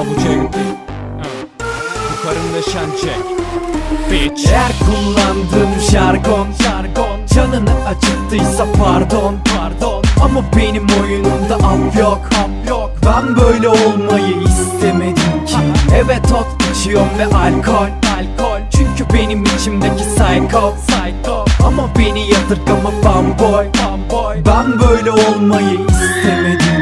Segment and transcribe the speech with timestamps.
[0.00, 0.48] ama bu
[2.10, 3.20] Bu karımda şen çek.
[4.10, 4.52] Bitch.
[4.52, 10.04] Eğer kullandığım jargon Jargon Canını acıttıysa pardon Pardon.
[10.24, 12.90] Ama benim oyunumda af yok Af yok.
[13.06, 15.56] Ben böyle olmayı istemedim ki.
[15.94, 18.60] Evet ot içiyorum ve alkol Alkol.
[18.70, 21.44] Çünkü benim içimdeki psycho Psycho.
[21.66, 24.36] Ama beni yadırgama fanboy Fanboy.
[24.46, 26.79] Ben böyle olmayı istemedim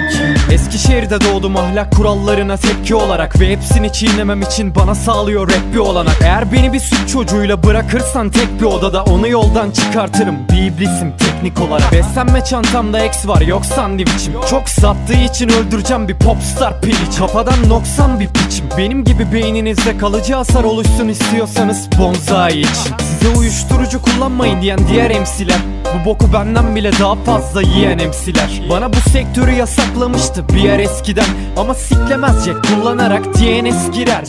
[0.89, 6.17] Eskişehir'de doğdum ahlak kurallarına tepki olarak Ve hepsini çiğnemem için bana sağlıyor rap bir olanak.
[6.23, 10.37] Eğer beni bir süt çocuğuyla bırakırsan tek bir odada Onu yoldan çıkartırım.
[10.53, 11.93] Bir iblisim teknik olarak.
[11.93, 14.35] Beslenme çantamda X var yok sandviçim.
[14.51, 17.19] Çok sattığı için öldüreceğim bir popstar piliç.
[17.19, 18.29] Kafadan noksan bir
[18.79, 22.95] Benim gibi beyninizde kalıcı hasar oluşsun istiyorsanız bonzai için.
[22.99, 28.93] Size uyuşturucu kullanmayın diyen diğer MC'ler Bu boku benden bile daha fazla yiyen MC'ler Bana
[28.93, 31.27] bu sektörü yasaklamıştı bir yer eskiden.
[31.57, 34.25] Ama siklemez Jack kullanarak DNS girer.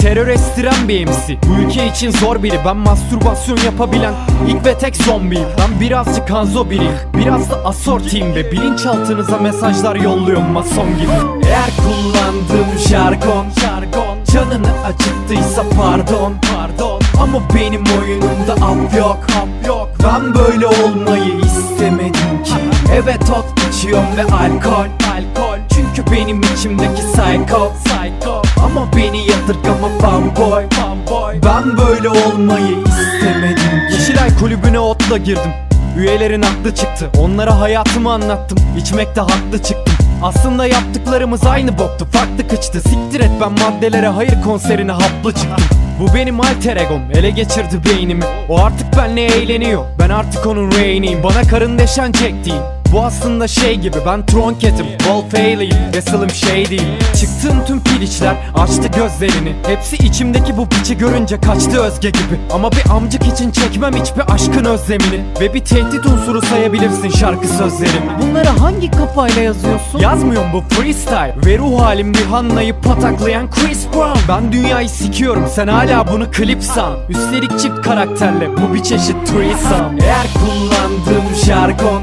[0.00, 4.14] Terör estiren bir MC Bu ülke için zor biri Ben mastürbasyon yapabilen
[4.48, 5.48] ilk ve tek zombiyim.
[5.58, 11.46] Ben birazcık Hanzo biriyim Biraz da asortiyim ve bilinçaltınıza mesajlar yolluyorum mason gibi.
[11.46, 17.00] Eğer kullandığım jargon jargon Canını acıttıysa pardon pardon.
[17.22, 19.88] Ama benim oyunumda ap yok ap yok.
[20.04, 22.54] Ben böyle olmayı istemedim ki.
[22.94, 25.58] Evet ot içiyorum ve alkol alkol.
[25.74, 27.72] Çünkü benim içimdeki psycho.
[27.84, 28.42] Psycho.
[28.64, 33.88] Ama beni yadırgama bamboy bamboy Ben böyle olmayı istemedim.
[33.88, 35.52] Ki Yeşilay kulübüne otla girdim.
[35.98, 37.10] Üyelerin aklı çıktı.
[37.18, 38.58] Onlara hayatımı anlattım.
[38.78, 39.94] İçmekte haklı çıktım.
[40.22, 42.08] Aslında yaptıklarımız aynı boktu.
[42.12, 42.80] Farklı kıçtı.
[42.80, 45.64] Siktir et ben maddelere hayır konserine haplı çıktım.
[46.00, 47.02] Bu benim alter egom.
[47.14, 48.24] Ele geçirdi beynimi.
[48.48, 49.84] O artık benle eğleniyor.
[49.98, 51.22] Ben artık onun reyniyim.
[51.22, 52.44] Bana karın deşen Jack
[52.92, 56.88] bu aslında şey gibi ben tronketim Wolf Haley'im ve Slim şey değil.
[57.20, 59.54] Çıktığım tüm piliçler açtı gözlerini.
[59.66, 62.40] Hepsi içimdeki bu piçi görünce kaçtı özge gibi.
[62.52, 65.24] Ama bir amcık için çekmem hiçbir aşkın özlemini.
[65.40, 69.98] Ve bir tehdit unsuru sayabilirsin şarkı sözlerimi Bunları hangi kafayla yazıyorsun?
[69.98, 71.34] Yazmıyorum bu freestyle.
[71.46, 74.18] Ve ruh halim Rihanna'yı pataklayan Chris Brown.
[74.28, 76.92] Ben dünyayı sikiyorum sen hala bunu klip san.
[77.08, 82.02] Üstelik çift karakterle bu bir çeşit threesome Eğer kullandığım jargon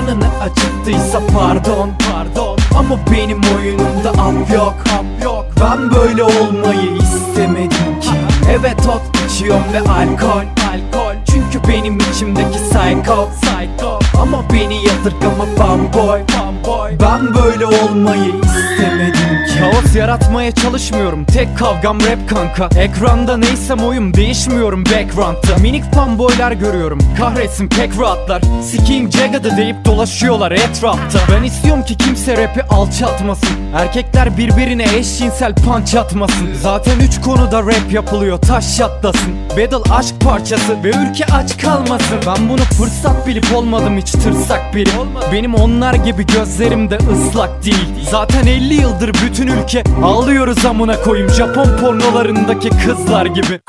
[0.00, 2.58] Canını acıttıysa pardon pardon.
[2.78, 5.46] Ama benim oyunumda ap yok ap yok.
[5.60, 8.10] Ben böyle olmayı istemedim ki.
[8.50, 11.14] Evet ot içiyorum ve alkol alkol.
[11.26, 13.98] Çünkü benim içimdeki psycho psycho.
[14.22, 19.29] Ama beni yadırgama bamboy bamboy Ben böyle olmayı istemedim
[19.60, 21.24] Kaos yaratmaya çalışmıyorum.
[21.24, 22.80] Tek kavgam rap kanka.
[22.80, 25.56] Ekranda neysem oyum değişmiyorum background'da.
[25.62, 26.98] Minik fanboylar görüyorum.
[27.18, 28.42] Kahretsin pek rahatlar.
[28.62, 31.18] Sikiyim Jagged'ı deyip dolaşıyorlar etrafta.
[31.32, 36.48] Ben istiyorum ki kimse rapi alçaltmasın Erkekler birbirine eşcinsel punch atmasın.
[36.62, 39.34] Zaten üç konuda rap yapılıyor taş çatlasın.
[39.50, 42.18] Battle aşk parçası ve ülke aç kalmasın.
[42.26, 44.90] Ben bunu fırsat bilip olmadım hiç tırsak biri
[45.32, 47.88] Benim onlar gibi gözlerim de ıslak değil.
[48.10, 49.84] Zaten 50 yıldır bütün ülke.
[50.04, 51.30] Ağlıyoruz amına koyayım.
[51.30, 53.60] Japon pornolarındaki kızlar gibi.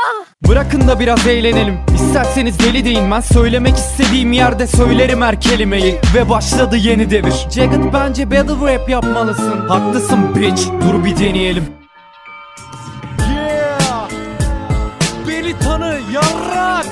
[0.47, 1.79] Bırakın da biraz eğlenelim.
[1.95, 3.11] İsterseniz deli deyin.
[3.11, 5.99] Ben söylemek istediğim yerde söylerim her kelimeyi.
[6.15, 7.33] Ve başladı yeni devir.
[7.55, 9.67] Jagged bence battle rap yapmalısın.
[9.67, 10.61] Haklısın bitch.
[10.87, 11.63] Dur bir deneyelim.
[13.35, 14.09] Yeah!
[15.27, 16.85] Beni tanı yarrak!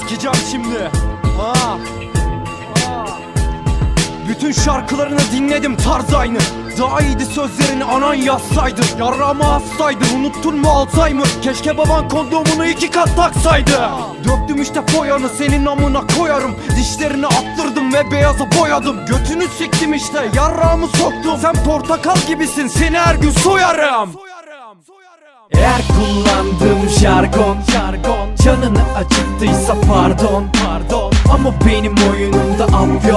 [0.00, 0.90] Sikeceğim şimdi.
[1.40, 1.78] Ah
[4.30, 6.38] bütün şarkılarını dinledim tarz aynı.
[6.78, 8.80] Daha iyiydi sözlerini anan yazsaydı.
[8.98, 11.26] Yarrağımı hastaydı unuttun mu Alzheimer?
[11.42, 13.90] Keşke baban kondomunu iki kat taksaydı.
[14.24, 16.56] Döktüm işte foyanı senin amına koyarım.
[16.76, 18.96] Dişlerini attırdım ve beyaza boyadım.
[19.06, 21.38] Götünü siktim işte yarrağımı soktum.
[21.40, 24.10] Sen portakal gibisin seni her gün soyarım.
[25.54, 33.08] Eğer kullandığım jargon jargon Canını acıttıysa pardon pardon Ama benim oyunumda ap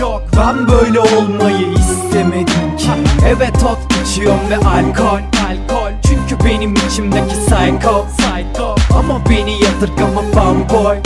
[0.00, 0.22] yok.
[0.36, 2.90] Ben böyle olmayı istemedim ki.
[3.26, 5.20] Evet ot içiyorum ve alkol.
[5.48, 8.06] Alkol Çünkü benim içimdeki psycho.
[8.18, 10.96] Psycho Ama beni yadırgama bamboy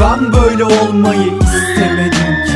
[0.00, 2.53] Ben böyle olmayı istemedim ki